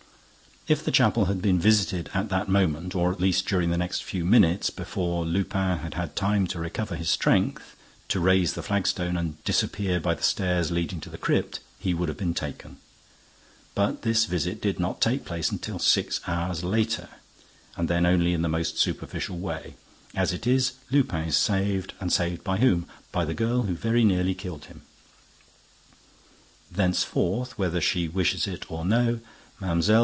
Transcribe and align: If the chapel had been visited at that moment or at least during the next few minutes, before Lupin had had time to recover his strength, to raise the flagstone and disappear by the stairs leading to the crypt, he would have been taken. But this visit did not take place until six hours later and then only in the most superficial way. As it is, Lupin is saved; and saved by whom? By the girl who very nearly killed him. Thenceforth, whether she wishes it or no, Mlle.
If 0.67 0.85
the 0.85 0.91
chapel 0.91 1.25
had 1.25 1.41
been 1.41 1.59
visited 1.59 2.11
at 2.13 2.29
that 2.29 2.47
moment 2.47 2.93
or 2.93 3.11
at 3.11 3.19
least 3.19 3.47
during 3.47 3.71
the 3.71 3.79
next 3.79 4.03
few 4.03 4.23
minutes, 4.23 4.69
before 4.69 5.25
Lupin 5.25 5.79
had 5.79 5.95
had 5.95 6.15
time 6.15 6.45
to 6.47 6.59
recover 6.59 6.95
his 6.95 7.09
strength, 7.09 7.75
to 8.09 8.19
raise 8.19 8.53
the 8.53 8.61
flagstone 8.61 9.17
and 9.17 9.43
disappear 9.43 9.99
by 9.99 10.13
the 10.13 10.21
stairs 10.21 10.69
leading 10.71 11.01
to 11.01 11.09
the 11.09 11.17
crypt, 11.17 11.61
he 11.79 11.95
would 11.95 12.09
have 12.09 12.17
been 12.17 12.35
taken. 12.35 12.77
But 13.73 14.03
this 14.03 14.25
visit 14.25 14.61
did 14.61 14.79
not 14.79 15.01
take 15.01 15.25
place 15.25 15.49
until 15.51 15.79
six 15.79 16.21
hours 16.27 16.63
later 16.63 17.09
and 17.75 17.87
then 17.89 18.05
only 18.05 18.31
in 18.31 18.43
the 18.43 18.47
most 18.47 18.77
superficial 18.77 19.39
way. 19.39 19.73
As 20.13 20.31
it 20.31 20.45
is, 20.45 20.73
Lupin 20.91 21.25
is 21.27 21.37
saved; 21.37 21.93
and 21.99 22.13
saved 22.13 22.43
by 22.43 22.57
whom? 22.57 22.87
By 23.11 23.25
the 23.25 23.33
girl 23.33 23.63
who 23.63 23.73
very 23.73 24.03
nearly 24.03 24.35
killed 24.35 24.65
him. 24.65 24.83
Thenceforth, 26.71 27.57
whether 27.57 27.81
she 27.81 28.07
wishes 28.07 28.45
it 28.45 28.71
or 28.71 28.85
no, 28.85 29.21
Mlle. 29.59 29.99